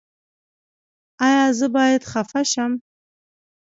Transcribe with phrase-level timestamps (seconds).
[1.27, 2.71] ایا زه باید خفه شم؟